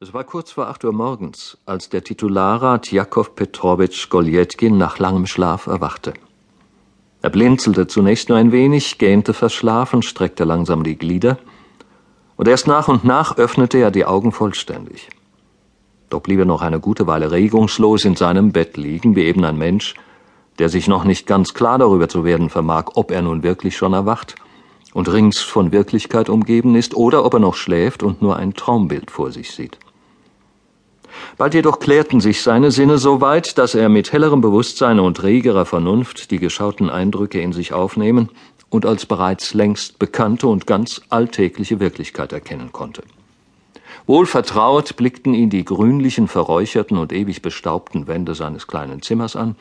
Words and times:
Es 0.00 0.14
war 0.14 0.22
kurz 0.22 0.52
vor 0.52 0.68
acht 0.68 0.84
Uhr 0.84 0.92
morgens, 0.92 1.58
als 1.66 1.88
der 1.88 2.04
Titularrat 2.04 2.92
Jakow 2.92 3.34
Petrowitsch 3.34 4.08
Goljetkin 4.08 4.78
nach 4.78 5.00
langem 5.00 5.26
Schlaf 5.26 5.66
erwachte. 5.66 6.14
Er 7.20 7.30
blinzelte 7.30 7.88
zunächst 7.88 8.28
nur 8.28 8.38
ein 8.38 8.52
wenig, 8.52 8.98
gähnte 8.98 9.34
verschlafen, 9.34 10.02
streckte 10.02 10.44
langsam 10.44 10.84
die 10.84 10.96
Glieder, 10.96 11.38
und 12.36 12.46
erst 12.46 12.68
nach 12.68 12.86
und 12.86 13.02
nach 13.02 13.38
öffnete 13.38 13.78
er 13.78 13.90
die 13.90 14.04
Augen 14.04 14.30
vollständig. 14.30 15.08
Doch 16.10 16.20
blieb 16.20 16.38
er 16.38 16.44
noch 16.44 16.62
eine 16.62 16.78
gute 16.78 17.08
Weile 17.08 17.32
regungslos 17.32 18.04
in 18.04 18.14
seinem 18.14 18.52
Bett 18.52 18.76
liegen, 18.76 19.16
wie 19.16 19.24
eben 19.24 19.44
ein 19.44 19.58
Mensch, 19.58 19.94
der 20.60 20.68
sich 20.68 20.86
noch 20.86 21.02
nicht 21.02 21.26
ganz 21.26 21.54
klar 21.54 21.76
darüber 21.76 22.08
zu 22.08 22.22
werden 22.22 22.50
vermag, 22.50 22.92
ob 22.94 23.10
er 23.10 23.22
nun 23.22 23.42
wirklich 23.42 23.76
schon 23.76 23.94
erwacht 23.94 24.36
und 24.94 25.10
rings 25.10 25.40
von 25.40 25.72
Wirklichkeit 25.72 26.28
umgeben 26.28 26.76
ist, 26.76 26.94
oder 26.94 27.24
ob 27.24 27.34
er 27.34 27.40
noch 27.40 27.56
schläft 27.56 28.04
und 28.04 28.22
nur 28.22 28.36
ein 28.36 28.54
Traumbild 28.54 29.10
vor 29.10 29.32
sich 29.32 29.50
sieht. 29.50 29.76
Bald 31.36 31.54
jedoch 31.54 31.78
klärten 31.78 32.20
sich 32.20 32.42
seine 32.42 32.70
Sinne 32.70 32.98
so 32.98 33.20
weit, 33.20 33.58
dass 33.58 33.74
er 33.74 33.88
mit 33.88 34.12
hellerem 34.12 34.40
Bewusstsein 34.40 34.98
und 34.98 35.22
regerer 35.22 35.64
Vernunft 35.64 36.30
die 36.30 36.38
geschauten 36.38 36.90
Eindrücke 36.90 37.40
in 37.40 37.52
sich 37.52 37.72
aufnehmen 37.72 38.28
und 38.70 38.86
als 38.86 39.06
bereits 39.06 39.54
längst 39.54 39.98
bekannte 39.98 40.46
und 40.48 40.66
ganz 40.66 41.00
alltägliche 41.08 41.80
Wirklichkeit 41.80 42.32
erkennen 42.32 42.72
konnte. 42.72 43.02
Wohlvertraut 44.06 44.96
blickten 44.96 45.34
ihn 45.34 45.50
die 45.50 45.64
grünlichen, 45.64 46.28
verräucherten 46.28 46.96
und 46.98 47.12
ewig 47.12 47.42
bestaubten 47.42 48.06
Wände 48.06 48.34
seines 48.34 48.66
kleinen 48.66 49.02
Zimmers 49.02 49.36
an, 49.36 49.56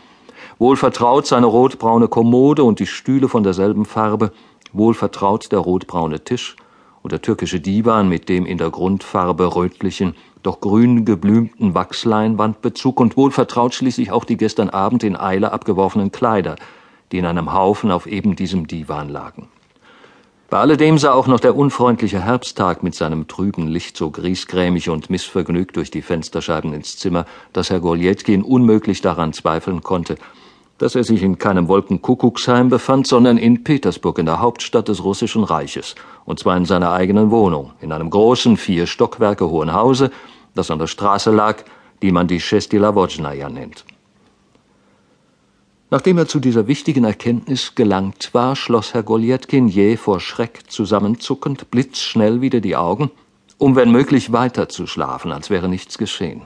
wohlvertraut 0.58 1.28
seine 1.28 1.48
rotbraune 1.48 2.08
Kommode 2.08 2.64
und 2.64 2.80
die 2.80 2.88
Stühle 2.88 3.28
von 3.28 3.44
derselben 3.44 3.86
Farbe, 3.86 4.32
wohlvertraut 4.74 5.52
der 5.52 5.60
rotbraune 5.60 6.24
Tisch 6.24 6.56
und 7.02 7.12
der 7.12 7.22
türkische 7.22 7.60
Divan 7.60 8.10
mit 8.10 8.30
dem 8.30 8.46
in 8.46 8.58
der 8.58 8.70
Grundfarbe 8.70 9.56
rötlichen, 9.56 10.16
doch 10.44 10.60
grün 10.60 11.06
geblümten 11.06 11.74
Wachsleinwandbezug 11.74 13.00
und 13.00 13.18
wohlvertraut 13.18 13.74
schließlich 13.74 14.12
auch 14.12 14.26
die 14.26 14.38
gestern 14.38 14.70
Abend 14.70 15.04
in 15.04 15.16
Eile 15.16 15.52
abgeworfenen 15.52 16.12
Kleider, 16.12 16.56
die 17.12 17.18
in 17.18 17.26
einem 17.26 17.54
Haufen 17.54 17.92
auf 17.92 18.08
eben 18.08 18.36
diesem 18.36 18.68
Divan 18.68 19.10
lagen. 19.10 19.48
Bei 20.50 20.60
alledem 20.60 20.98
sah 20.98 21.12
auch 21.12 21.28
noch 21.28 21.42
der 21.42 21.58
unfreundliche 21.58 22.24
Herbsttag 22.24 22.82
mit 22.82 22.96
seinem 22.96 23.28
trüben 23.28 23.68
Licht 23.68 23.98
so 23.98 24.12
griesgrämig 24.12 24.90
und 24.90 25.10
missvergnügt 25.10 25.76
durch 25.76 25.92
die 25.92 26.02
Fensterscheiben 26.02 26.72
ins 26.72 26.98
Zimmer, 26.98 27.26
dass 27.52 27.70
Herr 27.70 27.82
Goljetkin 27.82 28.44
unmöglich 28.44 29.02
daran 29.02 29.34
zweifeln 29.34 29.84
konnte, 29.84 30.16
dass 30.78 30.96
er 30.96 31.04
sich 31.04 31.24
in 31.24 31.38
keinem 31.38 31.68
Wolkenkuckucksheim 31.68 32.70
befand, 32.70 33.08
sondern 33.08 33.38
in 33.38 33.64
Petersburg, 33.64 34.20
in 34.20 34.26
der 34.26 34.40
Hauptstadt 34.40 34.88
des 34.88 35.04
Russischen 35.04 35.44
Reiches, 35.44 35.96
und 36.26 36.40
zwar 36.40 36.56
in 36.58 36.66
seiner 36.66 36.92
eigenen 36.92 37.32
Wohnung, 37.32 37.72
in 37.82 37.92
einem 37.92 38.10
großen, 38.10 38.58
vier 38.58 38.86
Stockwerke 38.86 39.50
hohen 39.50 39.74
Hause, 39.74 40.12
das 40.54 40.72
an 40.72 40.80
der 40.80 40.88
Straße 40.88 41.32
lag, 41.32 41.64
die 42.02 42.12
man 42.12 42.28
die 42.28 42.40
Schestilavojnaja 42.40 43.50
nennt. 43.50 43.86
Nachdem 45.90 46.18
er 46.18 46.28
zu 46.28 46.42
dieser 46.42 46.68
wichtigen 46.68 47.06
Erkenntnis 47.06 47.74
gelangt 47.74 48.34
war, 48.34 48.58
schloss 48.58 48.94
Herr 48.94 49.04
Goljetkin 49.04 49.70
jäh 49.70 49.96
vor 49.96 50.20
Schreck 50.20 50.70
zusammenzuckend 50.70 51.72
blitzschnell 51.72 52.42
wieder 52.42 52.60
die 52.60 52.76
Augen, 52.76 53.10
um 53.58 53.76
wenn 53.76 53.92
möglich 53.92 54.34
weiter 54.34 54.68
zu 54.68 54.86
schlafen, 54.86 55.32
als 55.32 55.50
wäre 55.50 55.70
nichts 55.70 55.98
geschehen. 55.98 56.42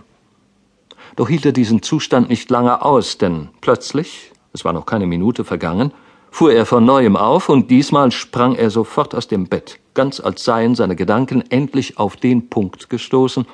Doch 1.16 1.28
hielt 1.28 1.46
er 1.46 1.52
diesen 1.52 1.82
Zustand 1.82 2.30
nicht 2.30 2.50
lange 2.50 2.84
aus, 2.84 3.18
denn 3.18 3.50
plötzlich, 3.60 4.32
es 4.54 4.64
war 4.64 4.74
noch 4.74 4.86
keine 4.86 5.08
Minute 5.08 5.44
vergangen, 5.44 5.92
fuhr 6.30 6.54
er 6.54 6.66
von 6.66 6.86
neuem 6.86 7.18
auf, 7.18 7.50
und 7.50 7.70
diesmal 7.70 8.12
sprang 8.12 8.56
er 8.56 8.70
sofort 8.70 9.14
aus 9.14 9.28
dem 9.28 9.48
Bett, 9.48 9.80
ganz 9.94 10.20
als 10.20 10.44
seien 10.46 10.76
seine 10.76 10.96
Gedanken 10.96 11.44
endlich 11.50 11.98
auf 11.98 12.16
den 12.16 12.50
Punkt 12.50 12.90
gestoßen, 12.90 13.46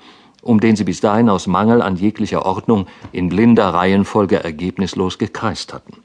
um 0.44 0.59
den 0.59 0.75
sie 0.75 0.83
bis 0.83 1.02
dahin 1.02 1.30
aus 1.30 1.47
Mangel 1.47 1.81
an 1.81 1.95
jeglicher 1.95 2.45
Ordnung 2.45 2.88
in 3.11 3.30
blinder 3.30 3.69
Reihenfolge 3.69 4.44
ergebnislos 4.44 5.17
gekreist 5.17 5.73
hatten. 5.73 5.97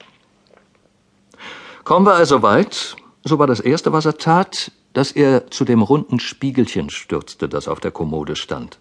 Kommen 1.84 2.06
wir 2.06 2.14
also 2.14 2.42
weit, 2.42 2.96
so 3.24 3.38
war 3.38 3.46
das 3.46 3.60
Erste, 3.60 3.92
was 3.92 4.06
er 4.06 4.16
tat, 4.16 4.72
dass 4.94 5.12
er 5.12 5.50
zu 5.50 5.64
dem 5.64 5.82
runden 5.82 6.18
Spiegelchen 6.18 6.90
stürzte, 6.90 7.48
das 7.48 7.68
auf 7.68 7.80
der 7.80 7.90
Kommode 7.90 8.36
stand 8.36 8.78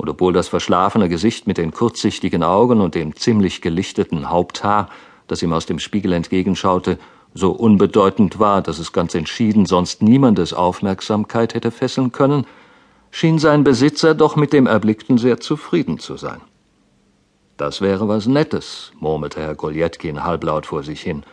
und 0.00 0.08
obwohl 0.08 0.32
das 0.32 0.48
verschlafene 0.48 1.10
Gesicht 1.10 1.46
mit 1.46 1.58
den 1.58 1.72
kurzsichtigen 1.72 2.42
Augen 2.42 2.80
und 2.80 2.94
dem 2.94 3.14
ziemlich 3.16 3.60
gelichteten 3.60 4.30
Haupthaar, 4.30 4.88
das 5.26 5.42
ihm 5.42 5.52
aus 5.52 5.66
dem 5.66 5.78
Spiegel 5.78 6.14
entgegenschaute, 6.14 6.98
so 7.34 7.50
unbedeutend 7.50 8.38
war, 8.38 8.62
dass 8.62 8.78
es 8.78 8.94
ganz 8.94 9.14
entschieden 9.14 9.66
sonst 9.66 10.00
niemandes 10.00 10.54
Aufmerksamkeit 10.54 11.52
hätte 11.52 11.70
fesseln 11.70 12.12
können, 12.12 12.46
schien 13.10 13.38
sein 13.38 13.62
Besitzer 13.62 14.14
doch 14.14 14.36
mit 14.36 14.54
dem 14.54 14.66
Erblickten 14.66 15.18
sehr 15.18 15.38
zufrieden 15.38 15.98
zu 15.98 16.16
sein. 16.16 16.40
Das 17.58 17.82
wäre 17.82 18.08
was 18.08 18.26
Nettes, 18.26 18.92
murmelte 18.98 19.40
Herr 19.40 19.54
Goljetkin 19.54 20.24
halblaut 20.24 20.64
vor 20.64 20.82
sich 20.82 21.02
hin, 21.02 21.24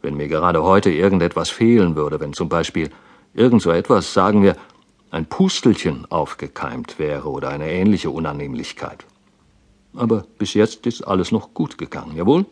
wenn 0.00 0.16
mir 0.16 0.28
gerade 0.28 0.62
heute 0.62 0.90
irgendetwas 0.90 1.50
fehlen 1.50 1.96
würde, 1.96 2.18
wenn 2.18 2.32
zum 2.32 2.48
Beispiel 2.48 2.88
irgend 3.34 3.60
so 3.60 3.70
etwas, 3.70 4.14
sagen 4.14 4.42
wir, 4.42 4.56
ein 5.10 5.26
Pustelchen 5.26 6.06
aufgekeimt 6.10 6.98
wäre 6.98 7.28
oder 7.28 7.48
eine 7.48 7.70
ähnliche 7.70 8.10
Unannehmlichkeit. 8.10 9.04
Aber 9.94 10.24
bis 10.38 10.54
jetzt 10.54 10.86
ist 10.86 11.02
alles 11.02 11.32
noch 11.32 11.52
gut 11.52 11.78
gegangen, 11.78 12.16
jawohl? 12.16 12.46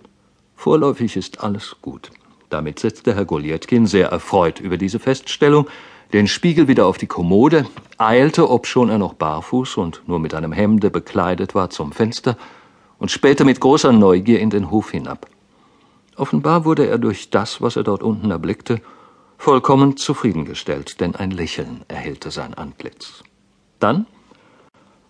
Vorläufig 0.57 1.17
ist 1.17 1.41
alles 1.41 1.77
gut. 1.83 2.11
Damit 2.51 2.81
setzte 2.81 3.15
Herr 3.15 3.25
Goljetkin, 3.25 3.87
sehr 3.87 4.09
erfreut 4.09 4.59
über 4.59 4.77
diese 4.77 4.99
Feststellung, 4.99 5.69
den 6.13 6.27
Spiegel 6.27 6.69
wieder 6.69 6.87
auf 6.87 6.99
die 6.99 7.07
Kommode, 7.07 7.67
eilte, 7.99 8.51
obschon 8.51 8.89
er 8.89 8.99
noch 8.99 9.15
barfuß 9.15 9.77
und 9.77 10.03
nur 10.07 10.19
mit 10.19 10.35
einem 10.35 10.53
Hemde 10.53 10.91
bekleidet 10.91 11.55
war, 11.55 11.71
zum 11.71 11.93
Fenster 11.93 12.37
und 12.99 13.11
spähte 13.11 13.45
mit 13.45 13.61
großer 13.61 13.93
Neugier 13.93 14.41
in 14.41 14.51
den 14.51 14.71
Hof 14.71 14.91
hinab. 14.91 15.29
Offenbar 16.17 16.65
wurde 16.65 16.87
er 16.87 16.99
durch 16.99 17.31
das, 17.31 17.61
was 17.61 17.77
er 17.77 17.85
dort 17.85 18.03
unten 18.03 18.31
erblickte, 18.31 18.81
vollkommen 19.39 19.97
zufriedengestellt, 19.97 21.01
denn 21.01 21.15
ein 21.15 21.31
Lächeln 21.31 21.85
erhellte 21.87 22.31
sein 22.31 22.55
Antlitz. 22.55 23.23
Dann, 23.79 24.07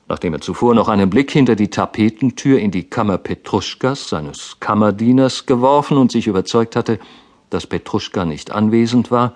nachdem 0.06 0.34
er 0.34 0.41
zuvor 0.41 0.75
noch 0.75 0.89
einen 0.89 1.11
Blick 1.11 1.31
hinter 1.31 1.56
die 1.56 1.71
Tapetentür 1.71 2.61
in 2.61 2.71
die 2.71 2.84
Kammer 2.84 3.19
Petruschkas, 3.19 4.09
seines 4.09 4.59
Kammerdieners, 4.61 5.47
geworfen 5.47 5.97
und 5.97 6.12
sich 6.12 6.27
überzeugt 6.27 6.77
hatte, 6.77 7.00
dass 7.50 7.66
Petruschka 7.66 8.27
nicht 8.27 8.53
anwesend 8.53 9.11
war, 9.11 9.33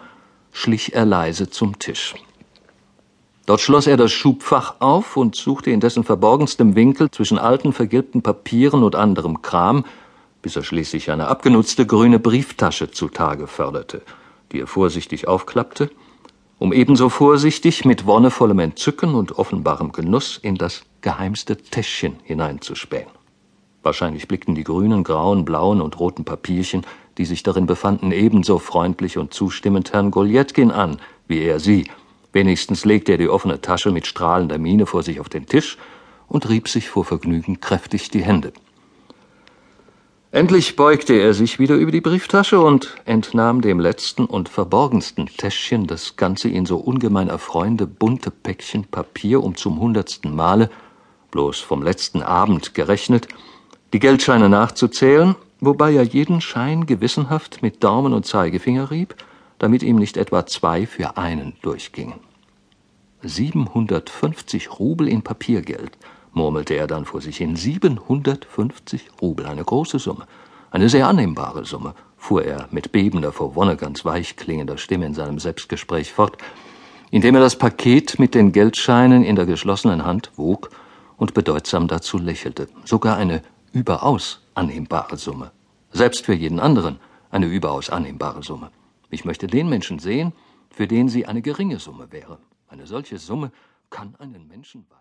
schlich 0.53 0.95
er 0.95 1.07
leise 1.07 1.49
zum 1.49 1.79
Tisch. 1.79 2.15
Dort 3.47 3.63
schloss 3.63 3.87
er 3.87 3.97
das 3.97 4.13
Schubfach 4.13 4.77
auf 4.79 5.17
und 5.17 5.35
suchte 5.35 5.71
in 5.71 5.81
dessen 5.81 6.05
verborgenstem 6.05 6.77
Winkel 6.77 7.11
zwischen 7.11 7.39
alten 7.39 7.73
vergilbten 7.73 8.23
Papieren 8.23 8.85
und 8.85 8.95
anderem 8.95 9.41
Kram, 9.43 9.85
bis 10.43 10.55
er 10.55 10.63
schließlich 10.63 11.11
eine 11.11 11.29
abgenutzte 11.29 11.87
grüne 11.87 12.19
Brieftasche 12.19 12.91
zutage 12.91 13.47
förderte– 13.47 14.03
die 14.53 14.61
er 14.61 14.67
vorsichtig 14.67 15.29
aufklappte, 15.29 15.91
um 16.59 16.73
ebenso 16.73 17.09
vorsichtig 17.09 17.85
mit 17.85 18.07
wonnevollem 18.07 18.61
Entzücken 18.61 19.15
und 19.15 19.39
offenbarem 19.39 19.93
Genuss 19.93 20.39
in 20.41 20.57
das 20.57 20.85
geheimste 21.01 21.57
Täschchen 21.57 22.17
hineinzuspähen. 22.23 23.09
Wahrscheinlich 23.83 24.29
blickten 24.29 24.55
die 24.55 24.63
grünen, 24.63 25.03
grauen, 25.03 25.45
blauen 25.45 25.81
und 25.81 25.99
roten 25.99 26.25
Papierchen, 26.25 26.87
die 27.19 27.25
sich 27.25 27.43
darin 27.43 27.67
befanden, 27.67 28.13
ebenso 28.13 28.59
freundlich 28.59 29.19
und 29.19 29.35
zustimmend 29.35 29.93
Herrn 29.93 30.13
Goljetkin 30.13 30.71
an, 30.71 30.99
wie 31.27 31.41
er 31.41 31.59
sie. 31.59 31.91
Wenigstens 32.33 32.85
legte 32.85 33.13
er 33.13 33.19
die 33.19 33.29
offene 33.29 33.61
Tasche 33.61 33.91
mit 33.91 34.07
strahlender 34.07 34.59
Miene 34.59 34.87
vor 34.87 35.03
sich 35.03 35.19
auf 35.19 35.29
den 35.29 35.47
Tisch 35.47 35.77
und 36.29 36.49
rieb 36.49 36.69
sich 36.69 36.89
vor 36.89 37.05
Vergnügen 37.05 37.61
kräftig 37.61 38.11
die 38.11 38.23
Hände. 38.23 38.53
Endlich 40.35 40.77
beugte 40.77 41.13
er 41.13 41.35
sich 41.35 41.59
wieder 41.59 41.75
über 41.75 41.93
die 41.93 42.01
Brieftasche 42.01 42.59
und 42.59 42.95
entnahm 43.05 43.61
dem 43.61 43.79
letzten 43.79 44.25
und 44.25 44.49
verborgensten 44.49 45.27
Täschchen 45.27 45.87
das 45.87 46.17
ganze 46.17 46.49
ihn 46.49 46.65
so 46.65 46.79
ungemein 46.79 47.29
erfreuende 47.29 47.87
bunte 47.87 48.31
Päckchen 48.31 48.85
Papier, 48.85 49.45
um 49.45 49.57
zum 49.57 49.79
hundertsten 49.79 50.35
Male, 50.35 50.71
bloß 51.33 51.61
vom 51.61 51.83
letzten 51.83 52.23
Abend 52.23 52.73
gerechnet, 52.73 53.29
die 53.93 53.99
Geldscheine 53.99 54.49
nachzuzählen, 54.49 55.35
wobei 55.61 55.93
er 55.93 56.03
jeden 56.03 56.41
Schein 56.41 56.87
gewissenhaft 56.87 57.61
mit 57.61 57.85
Daumen 57.85 58.15
und 58.15 58.25
Zeigefinger 58.25 58.91
rieb, 58.91 59.15
damit 59.59 59.83
ihm 59.83 59.97
nicht 59.97 60.17
etwa 60.17 60.47
zwei 60.47 60.87
für 60.87 61.19
einen 61.19 61.59
durchgingen. 61.61 62.21
Siebenhundertfünfzig 63.21 64.79
Rubel 64.79 65.09
in 65.09 65.21
Papiergeld, 65.21 65.99
murmelte 66.33 66.75
er 66.75 66.87
dann 66.87 67.05
vor 67.05 67.21
sich 67.21 67.37
hin. 67.37 67.57
750 67.57 69.11
Rubel, 69.21 69.47
eine 69.47 69.65
große 69.65 69.99
Summe, 69.99 70.27
eine 70.71 70.89
sehr 70.89 71.07
annehmbare 71.07 71.65
Summe, 71.65 71.95
fuhr 72.17 72.45
er 72.45 72.69
mit 72.71 72.93
bebender, 72.93 73.33
vor 73.33 73.55
Wonne 73.55 73.77
ganz 73.77 74.05
weich 74.05 74.37
klingender 74.37 74.79
Stimme 74.79 75.07
in 75.07 75.15
seinem 75.15 75.39
Selbstgespräch 75.39 76.13
fort, 76.13 76.39
indem 77.11 77.35
er 77.35 77.41
das 77.41 77.57
Paket 77.57 78.19
mit 78.19 78.35
den 78.35 78.53
Geldscheinen 78.53 79.25
in 79.25 79.37
der 79.37 79.47
geschlossenen 79.47 80.05
Hand 80.05 80.31
wog 80.37 80.71
und 81.17 81.35
bedeutsam 81.35 81.89
dazu 81.89 82.19
lächelte. 82.19 82.69
Sogar 82.85 83.17
eine 83.17 83.43
überaus 83.73 84.41
annehmbare 84.55 85.17
Summe. 85.17 85.51
Selbst 85.93 86.25
für 86.25 86.35
jeden 86.35 86.59
anderen 86.61 86.99
eine 87.31 87.47
überaus 87.47 87.91
annehmbare 87.91 88.43
Summe. 88.43 88.71
Ich 89.11 89.25
möchte 89.25 89.47
den 89.47 89.69
Menschen 89.69 89.99
sehen, 89.99 90.33
für 90.71 90.87
den 90.87 91.09
sie 91.09 91.27
eine 91.27 91.43
geringe 91.43 91.79
Summe 91.79 92.11
wäre. 92.11 92.39
Eine 92.69 92.87
solche 92.87 93.19
Summe 93.19 93.53
kann 93.91 94.15
einen 94.19 94.49
Menschen 94.49 94.87
weisen. 94.89 95.01